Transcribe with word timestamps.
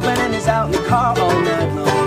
popping 0.00 0.20
and 0.20 0.34
he's 0.34 0.46
out 0.46 0.66
in 0.66 0.72
the 0.72 0.88
car 0.88 1.18
all 1.18 1.40
night 1.40 1.72
long. 1.74 2.05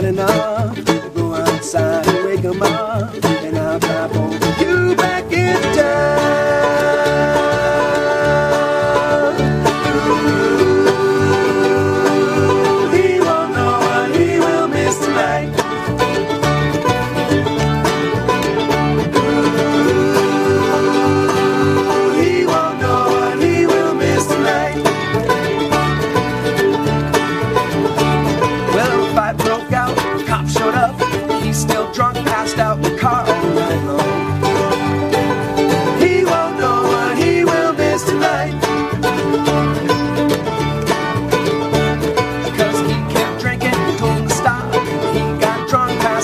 not 0.00 0.04
enough. 0.04 0.97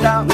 stop 0.00 0.29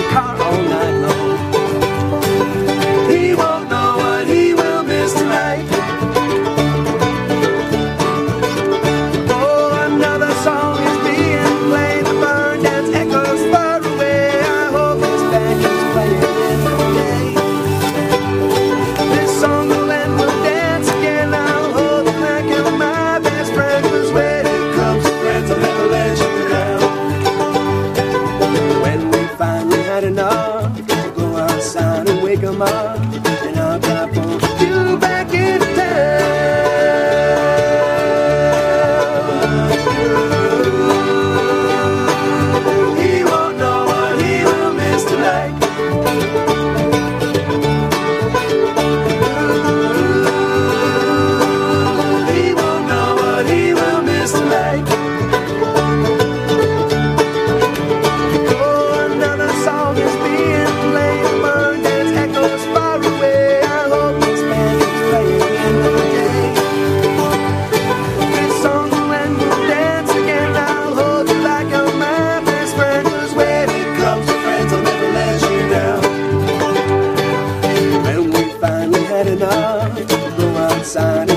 sign. 80.86 81.35